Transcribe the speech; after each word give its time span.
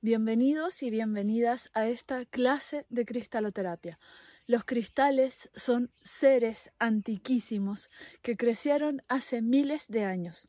Bienvenidos 0.00 0.84
y 0.84 0.90
bienvenidas 0.90 1.70
a 1.74 1.88
esta 1.88 2.24
clase 2.24 2.86
de 2.88 3.04
cristaloterapia. 3.04 3.98
Los 4.46 4.64
cristales 4.64 5.50
son 5.56 5.90
seres 6.04 6.70
antiquísimos 6.78 7.90
que 8.22 8.36
crecieron 8.36 9.02
hace 9.08 9.42
miles 9.42 9.88
de 9.88 10.04
años. 10.04 10.46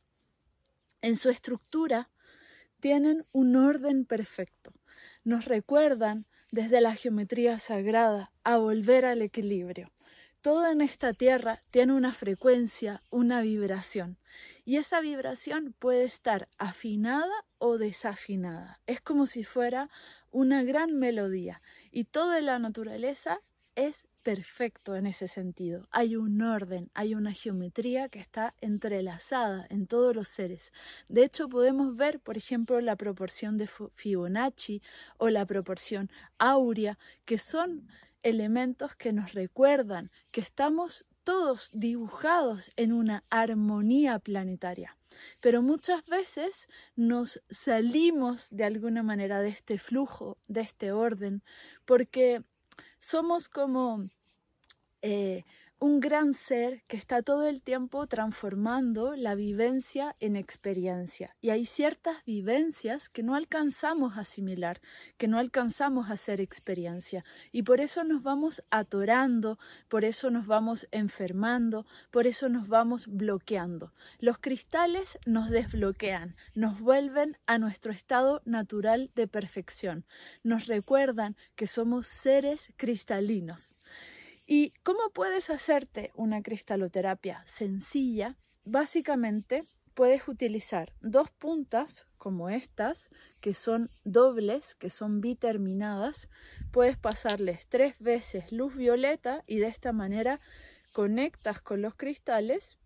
En 1.02 1.16
su 1.16 1.30
estructura 1.30 2.10
tienen 2.78 3.26
un 3.32 3.56
orden 3.56 4.04
perfecto. 4.04 4.72
Nos 5.24 5.46
recuerdan 5.46 6.26
desde 6.52 6.80
la 6.80 6.94
geometría 6.94 7.58
sagrada 7.58 8.32
a 8.44 8.58
volver 8.58 9.04
al 9.04 9.20
equilibrio. 9.20 9.90
Todo 10.42 10.70
en 10.70 10.80
esta 10.80 11.12
tierra 11.12 11.60
tiene 11.72 11.94
una 11.94 12.12
frecuencia, 12.12 13.02
una 13.10 13.40
vibración. 13.40 14.16
Y 14.70 14.76
esa 14.76 15.00
vibración 15.00 15.74
puede 15.80 16.04
estar 16.04 16.48
afinada 16.56 17.44
o 17.58 17.76
desafinada. 17.76 18.80
Es 18.86 19.00
como 19.00 19.26
si 19.26 19.42
fuera 19.42 19.90
una 20.30 20.62
gran 20.62 20.96
melodía. 20.96 21.60
Y 21.90 22.04
toda 22.04 22.40
la 22.40 22.56
naturaleza 22.60 23.40
es 23.74 24.06
perfecto 24.22 24.94
en 24.94 25.06
ese 25.06 25.26
sentido. 25.26 25.88
Hay 25.90 26.14
un 26.14 26.40
orden, 26.40 26.88
hay 26.94 27.16
una 27.16 27.32
geometría 27.32 28.08
que 28.08 28.20
está 28.20 28.54
entrelazada 28.60 29.66
en 29.70 29.88
todos 29.88 30.14
los 30.14 30.28
seres. 30.28 30.72
De 31.08 31.24
hecho, 31.24 31.48
podemos 31.48 31.96
ver, 31.96 32.20
por 32.20 32.36
ejemplo, 32.36 32.80
la 32.80 32.94
proporción 32.94 33.58
de 33.58 33.68
Fibonacci 33.96 34.82
o 35.18 35.30
la 35.30 35.46
proporción 35.46 36.12
áurea, 36.38 36.96
que 37.24 37.38
son 37.38 37.88
elementos 38.22 38.94
que 38.94 39.12
nos 39.12 39.32
recuerdan 39.32 40.12
que 40.30 40.42
estamos 40.42 41.06
todos 41.30 41.70
dibujados 41.72 42.72
en 42.74 42.92
una 42.92 43.22
armonía 43.30 44.18
planetaria. 44.18 44.96
Pero 45.38 45.62
muchas 45.62 46.04
veces 46.06 46.66
nos 46.96 47.40
salimos 47.48 48.48
de 48.50 48.64
alguna 48.64 49.04
manera 49.04 49.40
de 49.40 49.50
este 49.50 49.78
flujo, 49.78 50.38
de 50.48 50.62
este 50.62 50.90
orden, 50.90 51.44
porque 51.84 52.42
somos 52.98 53.48
como 53.48 54.08
eh, 55.02 55.44
un 55.82 55.98
gran 55.98 56.34
ser 56.34 56.82
que 56.88 56.98
está 56.98 57.22
todo 57.22 57.48
el 57.48 57.62
tiempo 57.62 58.06
transformando 58.06 59.16
la 59.16 59.34
vivencia 59.34 60.14
en 60.20 60.36
experiencia. 60.36 61.34
Y 61.40 61.48
hay 61.48 61.64
ciertas 61.64 62.22
vivencias 62.26 63.08
que 63.08 63.22
no 63.22 63.34
alcanzamos 63.34 64.18
a 64.18 64.20
asimilar, 64.20 64.82
que 65.16 65.26
no 65.26 65.38
alcanzamos 65.38 66.10
a 66.10 66.14
hacer 66.14 66.38
experiencia. 66.42 67.24
Y 67.50 67.62
por 67.62 67.80
eso 67.80 68.04
nos 68.04 68.22
vamos 68.22 68.62
atorando, 68.70 69.58
por 69.88 70.04
eso 70.04 70.30
nos 70.30 70.46
vamos 70.46 70.86
enfermando, 70.90 71.86
por 72.10 72.26
eso 72.26 72.50
nos 72.50 72.68
vamos 72.68 73.06
bloqueando. 73.06 73.94
Los 74.18 74.36
cristales 74.36 75.18
nos 75.24 75.48
desbloquean, 75.48 76.36
nos 76.54 76.78
vuelven 76.78 77.38
a 77.46 77.56
nuestro 77.56 77.90
estado 77.90 78.42
natural 78.44 79.10
de 79.14 79.26
perfección, 79.26 80.04
nos 80.42 80.66
recuerdan 80.66 81.36
que 81.54 81.66
somos 81.66 82.06
seres 82.06 82.70
cristalinos. 82.76 83.76
¿Y 84.52 84.74
cómo 84.82 85.10
puedes 85.14 85.48
hacerte 85.48 86.10
una 86.16 86.42
cristaloterapia 86.42 87.44
sencilla? 87.46 88.36
Básicamente 88.64 89.62
puedes 89.94 90.26
utilizar 90.26 90.92
dos 91.00 91.30
puntas 91.30 92.08
como 92.18 92.50
estas, 92.50 93.10
que 93.40 93.54
son 93.54 93.90
dobles, 94.02 94.74
que 94.74 94.90
son 94.90 95.20
biterminadas. 95.20 96.28
Puedes 96.72 96.98
pasarles 96.98 97.68
tres 97.68 97.94
veces 98.00 98.50
luz 98.50 98.74
violeta 98.74 99.44
y 99.46 99.58
de 99.58 99.68
esta 99.68 99.92
manera 99.92 100.40
conectas 100.90 101.60
con 101.60 101.80
los 101.80 101.94
cristales 101.94 102.76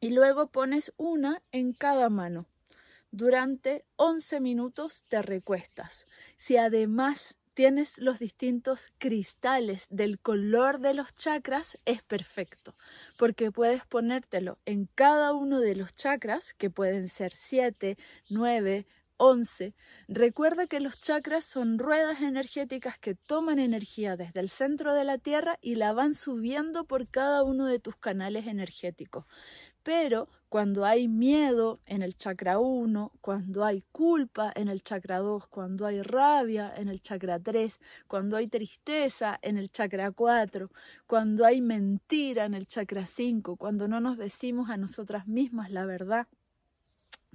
y 0.00 0.10
luego 0.10 0.50
pones 0.50 0.92
una 0.96 1.44
en 1.52 1.74
cada 1.74 2.08
mano. 2.08 2.48
Durante 3.12 3.84
11 3.94 4.40
minutos 4.40 5.04
te 5.06 5.22
recuestas. 5.22 6.08
Si 6.36 6.56
además 6.56 7.36
tienes 7.54 7.98
los 7.98 8.18
distintos 8.18 8.92
cristales 8.98 9.86
del 9.90 10.18
color 10.18 10.78
de 10.80 10.94
los 10.94 11.12
chakras, 11.12 11.78
es 11.84 12.02
perfecto, 12.02 12.74
porque 13.16 13.50
puedes 13.50 13.84
ponértelo 13.86 14.58
en 14.64 14.86
cada 14.94 15.32
uno 15.32 15.60
de 15.60 15.74
los 15.74 15.94
chakras, 15.94 16.54
que 16.54 16.70
pueden 16.70 17.08
ser 17.08 17.32
7, 17.34 17.96
9, 18.30 18.86
11. 19.24 19.72
Recuerda 20.08 20.66
que 20.66 20.80
los 20.80 21.00
chakras 21.00 21.44
son 21.44 21.78
ruedas 21.78 22.22
energéticas 22.22 22.98
que 22.98 23.14
toman 23.14 23.60
energía 23.60 24.16
desde 24.16 24.40
el 24.40 24.48
centro 24.48 24.94
de 24.94 25.04
la 25.04 25.16
Tierra 25.16 25.60
y 25.62 25.76
la 25.76 25.92
van 25.92 26.14
subiendo 26.14 26.86
por 26.86 27.08
cada 27.08 27.44
uno 27.44 27.66
de 27.66 27.78
tus 27.78 27.94
canales 27.94 28.48
energéticos. 28.48 29.26
Pero 29.84 30.28
cuando 30.48 30.84
hay 30.84 31.06
miedo 31.06 31.78
en 31.86 32.02
el 32.02 32.16
chakra 32.16 32.58
1, 32.58 33.12
cuando 33.20 33.64
hay 33.64 33.82
culpa 33.92 34.52
en 34.56 34.66
el 34.66 34.82
chakra 34.82 35.18
2, 35.18 35.46
cuando 35.46 35.86
hay 35.86 36.02
rabia 36.02 36.74
en 36.76 36.88
el 36.88 37.00
chakra 37.00 37.38
3, 37.38 37.78
cuando 38.08 38.36
hay 38.36 38.48
tristeza 38.48 39.38
en 39.40 39.56
el 39.56 39.70
chakra 39.70 40.10
4, 40.10 40.68
cuando 41.06 41.44
hay 41.44 41.60
mentira 41.60 42.44
en 42.44 42.54
el 42.54 42.66
chakra 42.66 43.06
5, 43.06 43.56
cuando 43.56 43.86
no 43.86 44.00
nos 44.00 44.18
decimos 44.18 44.68
a 44.68 44.76
nosotras 44.76 45.28
mismas 45.28 45.70
la 45.70 45.86
verdad, 45.86 46.26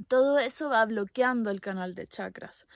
todo 0.07 0.39
eso 0.39 0.69
va 0.69 0.85
bloqueando 0.85 1.49
el 1.49 1.61
canal 1.61 1.95
de 1.95 2.07
chakras 2.07 2.67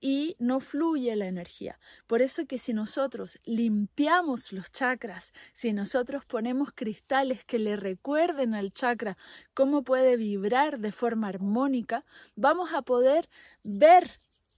y 0.00 0.36
no 0.38 0.60
fluye 0.60 1.16
la 1.16 1.26
energía. 1.26 1.78
Por 2.06 2.20
eso 2.20 2.46
que 2.46 2.58
si 2.58 2.74
nosotros 2.74 3.38
limpiamos 3.44 4.52
los 4.52 4.70
chakras, 4.70 5.32
si 5.52 5.72
nosotros 5.72 6.24
ponemos 6.26 6.70
cristales 6.74 7.44
que 7.44 7.58
le 7.58 7.76
recuerden 7.76 8.54
al 8.54 8.72
chakra 8.72 9.16
cómo 9.54 9.82
puede 9.82 10.16
vibrar 10.16 10.78
de 10.78 10.92
forma 10.92 11.28
armónica, 11.28 12.04
vamos 12.36 12.74
a 12.74 12.82
poder 12.82 13.30
ver 13.62 14.10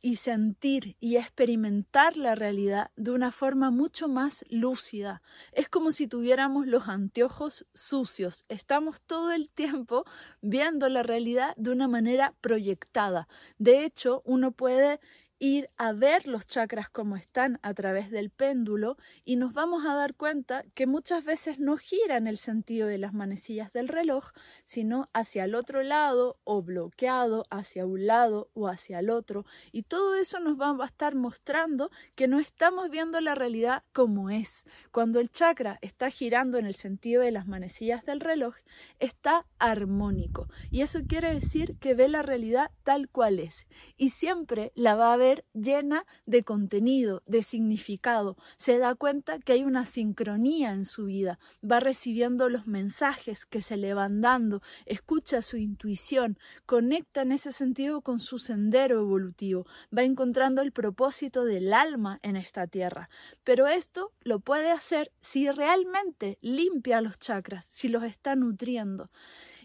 y 0.03 0.17
sentir 0.17 0.97
y 1.01 1.17
experimentar 1.17 2.17
la 2.17 2.35
realidad 2.35 2.91
de 2.97 3.11
una 3.11 3.33
forma 3.33 3.71
mucho 3.71 4.09
más 4.09 4.45
lúcida. 4.49 5.23
Es 5.53 5.69
como 5.69 5.93
si 5.93 6.07
tuviéramos 6.07 6.67
los 6.67 6.89
anteojos 6.89 7.67
sucios. 7.75 8.45
Estamos 8.49 9.01
todo 9.01 9.33
el 9.33 9.49
tiempo 9.51 10.05
viendo 10.41 10.89
la 10.89 11.03
realidad 11.03 11.55
de 11.57 11.71
una 11.71 11.89
manera 11.89 12.35
proyectada. 12.41 13.29
De 13.59 13.85
hecho, 13.85 14.23
uno 14.25 14.53
puede 14.53 15.01
ir 15.39 15.69
a 15.77 15.93
ver 15.93 16.27
los 16.27 16.47
chakras 16.47 16.89
como 16.89 17.17
están 17.17 17.59
a 17.63 17.75
través 17.75 18.11
del 18.11 18.31
péndulo 18.31 18.97
y 19.25 19.37
nos 19.37 19.53
vamos 19.53 19.85
a 19.85 19.95
dar 19.95 20.15
cuenta 20.15 20.65
que 20.75 20.87
muchas 20.87 21.25
veces 21.25 21.59
no 21.59 21.77
gira 21.77 22.17
en 22.17 22.27
el 22.27 22.39
sentido 22.39 22.89
de 22.89 22.99
las 22.99 23.13
manecillas 23.13 23.73
del 23.73 23.89
reloj, 23.89 24.31
sino 24.65 25.11
hacia 25.13 25.45
el 25.45 25.55
otro 25.55 25.83
lado 25.83 26.39
o 26.45 26.63
bloqueado 26.63 27.45
hacia 27.51 27.85
un 27.87 28.07
lado 28.07 28.49
o 28.55 28.69
hacia 28.69 29.01
el 29.01 29.11
otro. 29.11 29.45
Y 29.73 29.83
todo 29.83 30.15
eso 30.15 30.41
nos 30.41 30.59
va 30.59 30.75
a 30.83 30.87
estar 30.87 31.15
mostrando 31.15 31.91
que 32.15 32.29
no 32.29 32.39
estamos 32.39 32.91
viendo 32.91 33.21
la 33.21 33.35
realidad 33.35 33.83
como 33.93 34.31
es. 34.31 34.65
Cuando 34.91 35.21
el 35.21 35.31
chakra 35.31 35.79
está 35.83 36.11
girando 36.11 36.59
en 36.59 36.67
el 36.67 36.75
sentido 36.75 37.23
de 37.23 37.33
las 37.33 37.47
manecillas 37.47 38.05
del 38.05 38.21
reloj, 38.21 38.55
está 38.99 39.47
armónico. 39.59 40.49
Y 40.71 40.81
eso 40.81 41.01
quiere 41.07 41.35
decir 41.35 41.79
que 41.79 41.95
ve 41.95 42.09
la 42.09 42.23
realidad 42.23 42.71
tal 42.85 43.09
cual 43.09 43.39
es. 43.39 43.67
Y 43.97 44.11
siempre 44.11 44.73
la 44.75 44.95
va 44.95 45.13
a 45.13 45.17
ver 45.17 45.26
llena 45.53 46.05
de 46.27 46.43
contenido, 46.43 47.23
de 47.27 47.43
significado. 47.43 48.37
Se 48.59 48.79
da 48.79 48.95
cuenta 48.95 49.39
que 49.39 49.53
hay 49.53 49.65
una 49.65 49.85
sincronía 49.85 50.73
en 50.73 50.85
su 50.85 51.07
vida. 51.07 51.39
Va 51.69 51.81
recibiendo 51.81 52.49
los 52.49 52.67
mensajes 52.67 53.45
que 53.47 53.63
se 53.63 53.77
le 53.77 53.95
van 53.95 54.21
dando, 54.21 54.63
escucha 54.85 55.43
su 55.43 55.57
intuición, 55.57 56.39
conecta 56.67 57.23
en 57.23 57.33
ese 57.33 57.53
sentido 57.53 58.01
con 58.01 58.21
su 58.21 58.39
sendero 58.39 59.01
evolutivo, 59.01 59.67
va 59.97 60.03
encontrando 60.03 60.63
el 60.63 60.73
propósito 60.73 61.45
del 61.45 61.73
alma 61.73 62.19
en 62.23 62.37
esta 62.37 62.67
tierra. 62.67 63.09
Pero 63.45 63.67
esto 63.67 64.13
lo 64.21 64.41
puede 64.41 64.71
hacer 64.71 65.13
si 65.21 65.51
realmente 65.51 66.39
limpia 66.41 67.01
los 67.01 67.19
chakras, 67.19 67.65
si 67.67 67.89
los 67.89 68.05
está 68.05 68.35
nutriendo. 68.37 69.11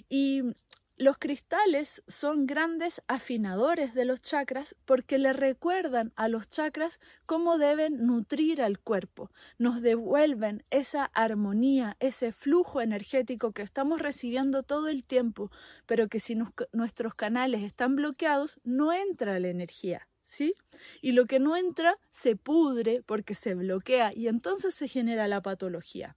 Y 0.10 0.44
los 1.02 1.18
cristales 1.18 2.04
son 2.08 2.46
grandes 2.46 3.02
afinadores 3.08 3.96
de 3.96 4.06
los 4.06 4.22
chakras 4.22 4.76
porque 4.86 5.18
le 5.18 5.34
recuerdan 5.34 6.14
a 6.16 6.28
los 6.28 6.48
chakras 6.48 7.00
cómo 7.26 7.58
deben 7.58 8.06
nutrir 8.06 8.62
al 8.62 8.78
cuerpo. 8.78 9.32
Nos 9.58 9.82
devuelven 9.82 10.64
esa 10.70 11.06
armonía, 11.06 11.98
ese 12.00 12.32
flujo 12.32 12.82
energético 12.82 13.52
que 13.52 13.64
estamos 13.64 14.00
recibiendo 14.00 14.62
todo 14.62 14.90
el 14.90 15.04
tiempo, 15.04 15.50
pero 15.88 16.08
que 16.08 16.20
si 16.20 16.38
nuestros 16.72 17.16
canales 17.16 17.64
están 17.64 17.96
bloqueados 17.96 18.60
no 18.64 18.94
entra 18.94 19.40
la 19.40 19.48
energía. 19.48 20.08
¿Sí? 20.28 20.54
Y 21.02 21.14
lo 21.14 21.26
que 21.26 21.40
no 21.40 21.58
entra 21.58 21.98
se 22.12 22.36
pudre 22.36 23.02
porque 23.02 23.34
se 23.34 23.56
bloquea 23.56 24.14
y 24.16 24.28
entonces 24.28 24.76
se 24.76 24.88
genera 24.88 25.28
la 25.28 25.42
patología. 25.42 26.16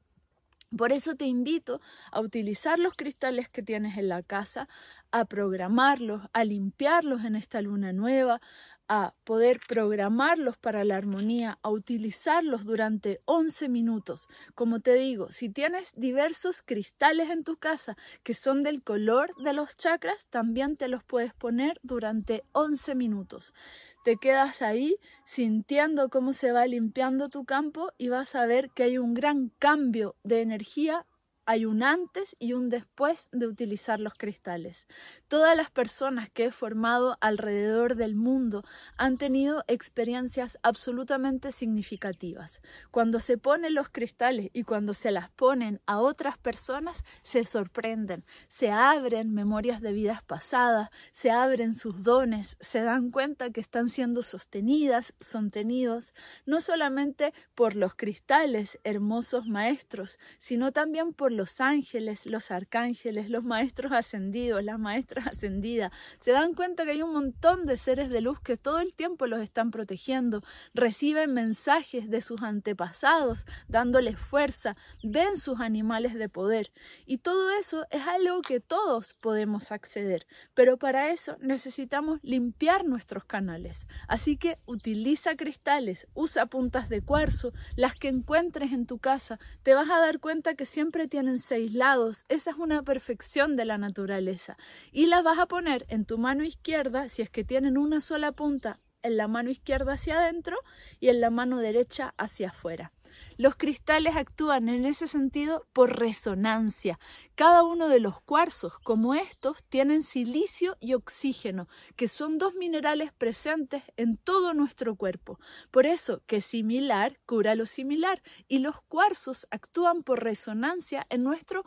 Por 0.76 0.92
eso 0.92 1.14
te 1.14 1.24
invito 1.24 1.80
a 2.10 2.20
utilizar 2.20 2.78
los 2.78 2.94
cristales 2.94 3.48
que 3.48 3.62
tienes 3.62 3.96
en 3.96 4.08
la 4.08 4.22
casa, 4.22 4.68
a 5.12 5.24
programarlos, 5.24 6.22
a 6.32 6.44
limpiarlos 6.44 7.24
en 7.24 7.36
esta 7.36 7.62
luna 7.62 7.92
nueva, 7.92 8.40
a 8.88 9.14
poder 9.24 9.60
programarlos 9.66 10.56
para 10.58 10.84
la 10.84 10.96
armonía, 10.96 11.58
a 11.62 11.70
utilizarlos 11.70 12.64
durante 12.64 13.20
11 13.24 13.68
minutos. 13.68 14.28
Como 14.54 14.80
te 14.80 14.94
digo, 14.94 15.30
si 15.30 15.48
tienes 15.48 15.92
diversos 15.96 16.62
cristales 16.62 17.30
en 17.30 17.44
tu 17.44 17.56
casa 17.56 17.96
que 18.22 18.34
son 18.34 18.62
del 18.62 18.82
color 18.82 19.34
de 19.36 19.52
los 19.52 19.76
chakras, 19.76 20.26
también 20.28 20.76
te 20.76 20.88
los 20.88 21.04
puedes 21.04 21.32
poner 21.34 21.78
durante 21.82 22.42
11 22.52 22.94
minutos. 22.94 23.54
Te 24.04 24.18
quedas 24.18 24.60
ahí 24.60 24.98
sintiendo 25.24 26.10
cómo 26.10 26.34
se 26.34 26.52
va 26.52 26.66
limpiando 26.66 27.30
tu 27.30 27.46
campo 27.46 27.90
y 27.96 28.10
vas 28.10 28.34
a 28.34 28.44
ver 28.44 28.70
que 28.70 28.82
hay 28.82 28.98
un 28.98 29.14
gran 29.14 29.50
cambio 29.58 30.14
de 30.22 30.42
energía 30.42 31.06
hay 31.46 31.66
un 31.66 31.82
antes 31.82 32.36
y 32.38 32.52
un 32.52 32.70
después 32.70 33.28
de 33.32 33.46
utilizar 33.46 34.00
los 34.00 34.14
cristales. 34.14 34.86
Todas 35.28 35.56
las 35.56 35.70
personas 35.70 36.30
que 36.30 36.46
he 36.46 36.52
formado 36.52 37.18
alrededor 37.20 37.96
del 37.96 38.14
mundo 38.14 38.64
han 38.96 39.18
tenido 39.18 39.64
experiencias 39.66 40.58
absolutamente 40.62 41.52
significativas. 41.52 42.60
Cuando 42.90 43.18
se 43.18 43.38
ponen 43.38 43.74
los 43.74 43.88
cristales 43.88 44.50
y 44.52 44.62
cuando 44.62 44.94
se 44.94 45.10
las 45.10 45.30
ponen 45.30 45.80
a 45.86 46.00
otras 46.00 46.38
personas, 46.38 47.04
se 47.22 47.44
sorprenden, 47.44 48.24
se 48.48 48.70
abren 48.70 49.34
memorias 49.34 49.80
de 49.80 49.92
vidas 49.92 50.22
pasadas, 50.22 50.90
se 51.12 51.30
abren 51.30 51.74
sus 51.74 52.04
dones, 52.04 52.56
se 52.60 52.82
dan 52.82 53.10
cuenta 53.10 53.50
que 53.50 53.60
están 53.60 53.88
siendo 53.88 54.22
sostenidas, 54.22 55.14
sostenidos, 55.20 56.14
no 56.46 56.60
solamente 56.60 57.32
por 57.54 57.76
los 57.76 57.94
cristales, 57.94 58.78
hermosos 58.84 59.46
maestros, 59.46 60.18
sino 60.38 60.72
también 60.72 61.12
por 61.12 61.33
los 61.34 61.60
ángeles, 61.60 62.26
los 62.26 62.50
arcángeles, 62.50 63.28
los 63.28 63.44
maestros 63.44 63.92
ascendidos, 63.92 64.64
las 64.64 64.78
maestras 64.78 65.26
ascendidas, 65.26 65.92
se 66.20 66.32
dan 66.32 66.54
cuenta 66.54 66.84
que 66.84 66.92
hay 66.92 67.02
un 67.02 67.12
montón 67.12 67.66
de 67.66 67.76
seres 67.76 68.10
de 68.10 68.20
luz 68.20 68.40
que 68.40 68.56
todo 68.56 68.80
el 68.80 68.94
tiempo 68.94 69.26
los 69.26 69.40
están 69.40 69.70
protegiendo, 69.70 70.42
reciben 70.72 71.34
mensajes 71.34 72.08
de 72.08 72.20
sus 72.20 72.42
antepasados, 72.42 73.44
dándoles 73.68 74.18
fuerza, 74.18 74.76
ven 75.02 75.36
sus 75.36 75.60
animales 75.60 76.14
de 76.14 76.28
poder. 76.28 76.72
Y 77.06 77.18
todo 77.18 77.50
eso 77.58 77.86
es 77.90 78.02
algo 78.06 78.40
que 78.42 78.60
todos 78.60 79.12
podemos 79.14 79.72
acceder, 79.72 80.26
pero 80.54 80.78
para 80.78 81.10
eso 81.10 81.36
necesitamos 81.40 82.20
limpiar 82.22 82.84
nuestros 82.84 83.24
canales. 83.24 83.86
Así 84.08 84.36
que 84.36 84.56
utiliza 84.66 85.34
cristales, 85.36 86.06
usa 86.14 86.46
puntas 86.46 86.88
de 86.88 87.02
cuarzo, 87.02 87.52
las 87.76 87.94
que 87.94 88.08
encuentres 88.08 88.72
en 88.72 88.86
tu 88.86 88.98
casa, 88.98 89.38
te 89.62 89.74
vas 89.74 89.90
a 89.90 89.98
dar 89.98 90.20
cuenta 90.20 90.54
que 90.54 90.66
siempre 90.66 91.06
tienen 91.06 91.23
seis 91.38 91.72
lados. 91.72 92.24
Esa 92.28 92.50
es 92.50 92.56
una 92.56 92.82
perfección 92.82 93.56
de 93.56 93.64
la 93.64 93.78
naturaleza. 93.78 94.56
Y 94.92 95.06
las 95.06 95.22
vas 95.22 95.38
a 95.38 95.46
poner 95.46 95.84
en 95.88 96.04
tu 96.04 96.18
mano 96.18 96.44
izquierda, 96.44 97.08
si 97.08 97.22
es 97.22 97.30
que 97.30 97.44
tienen 97.44 97.76
una 97.76 98.00
sola 98.00 98.32
punta, 98.32 98.80
en 99.02 99.16
la 99.16 99.28
mano 99.28 99.50
izquierda 99.50 99.92
hacia 99.92 100.18
adentro 100.18 100.56
y 100.98 101.08
en 101.08 101.20
la 101.20 101.30
mano 101.30 101.58
derecha 101.58 102.14
hacia 102.16 102.48
afuera. 102.48 102.93
Los 103.36 103.56
cristales 103.56 104.14
actúan 104.16 104.68
en 104.68 104.86
ese 104.86 105.08
sentido 105.08 105.66
por 105.72 105.98
resonancia. 105.98 106.98
Cada 107.34 107.64
uno 107.64 107.88
de 107.88 107.98
los 107.98 108.20
cuarzos, 108.20 108.78
como 108.84 109.14
estos, 109.14 109.64
tienen 109.64 110.04
silicio 110.04 110.76
y 110.78 110.94
oxígeno, 110.94 111.68
que 111.96 112.06
son 112.06 112.38
dos 112.38 112.54
minerales 112.54 113.12
presentes 113.12 113.82
en 113.96 114.16
todo 114.16 114.54
nuestro 114.54 114.94
cuerpo. 114.94 115.40
Por 115.72 115.84
eso 115.84 116.22
que 116.26 116.40
similar 116.40 117.18
cura 117.26 117.56
lo 117.56 117.66
similar 117.66 118.22
y 118.46 118.58
los 118.58 118.80
cuarzos 118.82 119.48
actúan 119.50 120.04
por 120.04 120.22
resonancia 120.22 121.04
en 121.10 121.24
nuestro 121.24 121.64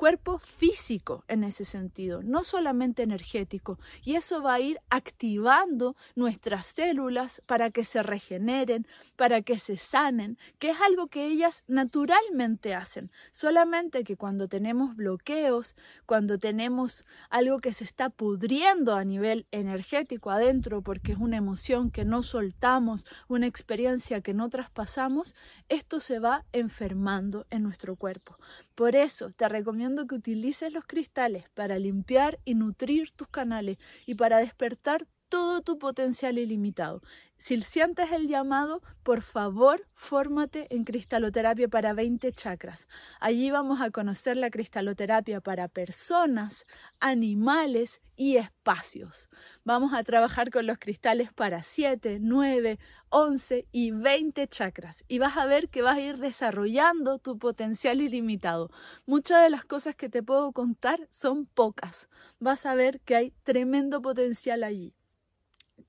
cuerpo 0.00 0.38
físico 0.38 1.24
en 1.28 1.44
ese 1.44 1.66
sentido, 1.66 2.22
no 2.22 2.42
solamente 2.42 3.02
energético. 3.02 3.78
Y 4.02 4.14
eso 4.14 4.40
va 4.40 4.54
a 4.54 4.60
ir 4.60 4.80
activando 4.88 5.94
nuestras 6.16 6.64
células 6.68 7.42
para 7.44 7.70
que 7.70 7.84
se 7.84 8.02
regeneren, 8.02 8.86
para 9.16 9.42
que 9.42 9.58
se 9.58 9.76
sanen, 9.76 10.38
que 10.58 10.70
es 10.70 10.80
algo 10.80 11.08
que 11.08 11.26
ellas 11.26 11.64
naturalmente 11.68 12.74
hacen. 12.74 13.10
Solamente 13.30 14.02
que 14.02 14.16
cuando 14.16 14.48
tenemos 14.48 14.96
bloqueos, 14.96 15.76
cuando 16.06 16.38
tenemos 16.38 17.04
algo 17.28 17.58
que 17.58 17.74
se 17.74 17.84
está 17.84 18.08
pudriendo 18.08 18.96
a 18.96 19.04
nivel 19.04 19.46
energético 19.50 20.30
adentro, 20.30 20.80
porque 20.80 21.12
es 21.12 21.18
una 21.18 21.36
emoción 21.36 21.90
que 21.90 22.06
no 22.06 22.22
soltamos, 22.22 23.04
una 23.28 23.46
experiencia 23.46 24.22
que 24.22 24.32
no 24.32 24.48
traspasamos, 24.48 25.34
esto 25.68 26.00
se 26.00 26.20
va 26.20 26.46
enfermando 26.52 27.46
en 27.50 27.64
nuestro 27.64 27.96
cuerpo. 27.96 28.38
Por 28.80 28.96
eso 28.96 29.28
te 29.30 29.46
recomiendo 29.46 30.06
que 30.06 30.14
utilices 30.14 30.72
los 30.72 30.86
cristales 30.86 31.50
para 31.50 31.78
limpiar 31.78 32.40
y 32.46 32.54
nutrir 32.54 33.10
tus 33.10 33.28
canales 33.28 33.76
y 34.06 34.14
para 34.14 34.38
despertar 34.38 35.06
todo 35.30 35.62
tu 35.62 35.78
potencial 35.78 36.38
ilimitado. 36.38 37.02
Si 37.38 37.58
sientes 37.62 38.12
el 38.12 38.28
llamado, 38.28 38.82
por 39.02 39.22
favor, 39.22 39.86
fórmate 39.94 40.66
en 40.74 40.84
cristaloterapia 40.84 41.68
para 41.68 41.94
20 41.94 42.32
chakras. 42.32 42.86
Allí 43.20 43.50
vamos 43.50 43.80
a 43.80 43.90
conocer 43.90 44.36
la 44.36 44.50
cristaloterapia 44.50 45.40
para 45.40 45.68
personas, 45.68 46.66
animales 46.98 48.02
y 48.16 48.36
espacios. 48.36 49.30
Vamos 49.64 49.94
a 49.94 50.04
trabajar 50.04 50.50
con 50.50 50.66
los 50.66 50.78
cristales 50.78 51.32
para 51.32 51.62
7, 51.62 52.18
9, 52.20 52.78
11 53.08 53.66
y 53.72 53.92
20 53.92 54.48
chakras 54.48 55.04
y 55.08 55.18
vas 55.18 55.36
a 55.36 55.46
ver 55.46 55.70
que 55.70 55.80
vas 55.80 55.96
a 55.96 56.02
ir 56.02 56.18
desarrollando 56.18 57.18
tu 57.18 57.38
potencial 57.38 58.02
ilimitado. 58.02 58.70
Muchas 59.06 59.44
de 59.44 59.50
las 59.50 59.64
cosas 59.64 59.94
que 59.94 60.10
te 60.10 60.22
puedo 60.22 60.52
contar 60.52 61.08
son 61.10 61.46
pocas. 61.46 62.08
Vas 62.40 62.66
a 62.66 62.74
ver 62.74 63.00
que 63.00 63.16
hay 63.16 63.32
tremendo 63.44 64.02
potencial 64.02 64.64
allí. 64.64 64.92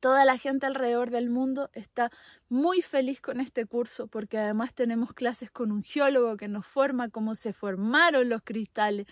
Toda 0.02 0.26
la 0.26 0.40
gente 0.40 0.66
alrededor 0.66 1.12
del 1.12 1.30
mundo 1.30 1.70
está 1.74 2.10
muy 2.50 2.82
feliz 2.82 3.22
con 3.22 3.40
este 3.40 3.68
curso 3.68 4.08
porque 4.08 4.40
además 4.40 4.74
tenemos 4.74 5.14
clases 5.14 5.52
con 5.52 5.72
un 5.72 5.84
geólogo 5.84 6.38
que 6.38 6.48
nos 6.48 6.66
forma 6.66 7.10
cómo 7.10 7.36
se 7.36 7.54
formaron 7.54 8.28
los 8.28 8.42
cristales. 8.42 9.06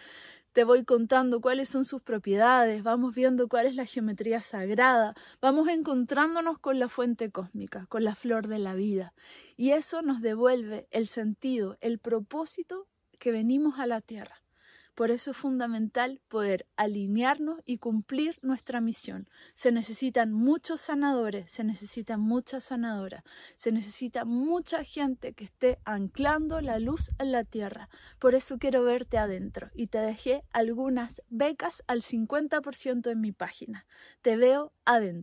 Te 0.51 0.63
voy 0.63 0.83
contando 0.85 1.41
cuáles 1.41 1.69
son 1.69 1.85
sus 1.85 2.01
propiedades, 2.01 2.81
vamos 2.81 3.13
viendo 3.13 3.47
cuál 3.47 3.67
es 3.67 3.75
la 3.75 3.85
geometría 3.85 4.41
sagrada, 4.41 5.13
vamos 5.39 5.67
encontrándonos 5.67 6.57
con 6.57 6.79
la 6.79 6.89
fuente 6.89 7.29
cósmica, 7.29 7.85
con 7.85 8.03
la 8.03 8.15
flor 8.15 8.47
de 8.47 8.57
la 8.57 8.73
vida. 8.73 9.13
Y 9.57 9.73
eso 9.73 10.01
nos 10.01 10.23
devuelve 10.23 10.87
el 10.89 11.05
sentido, 11.05 11.77
el 11.81 11.99
propósito 11.99 12.87
que 13.19 13.31
venimos 13.31 13.77
a 13.77 13.85
la 13.85 14.01
tierra. 14.01 14.41
Por 14.99 15.11
eso 15.11 15.31
es 15.31 15.37
fundamental 15.37 16.19
poder 16.27 16.67
alinearnos 16.75 17.61
y 17.65 17.77
cumplir 17.77 18.37
nuestra 18.41 18.81
misión. 18.81 19.29
Se 19.55 19.71
necesitan 19.71 20.33
muchos 20.33 20.81
sanadores, 20.81 21.49
se 21.49 21.63
necesitan 21.63 22.19
muchas 22.19 22.65
sanadoras, 22.65 23.23
se 23.55 23.71
necesita 23.71 24.25
mucha 24.25 24.83
gente 24.83 25.31
que 25.31 25.45
esté 25.45 25.79
anclando 25.85 26.59
la 26.59 26.79
luz 26.79 27.11
en 27.17 27.31
la 27.31 27.45
tierra. 27.45 27.87
Por 28.19 28.35
eso 28.35 28.57
quiero 28.57 28.83
verte 28.83 29.17
adentro 29.17 29.69
y 29.73 29.87
te 29.87 29.99
dejé 29.99 30.43
algunas 30.51 31.21
becas 31.29 31.81
al 31.87 32.01
50% 32.01 33.09
en 33.09 33.21
mi 33.21 33.31
página. 33.31 33.85
Te 34.21 34.35
veo 34.35 34.73
adentro. 34.83 35.17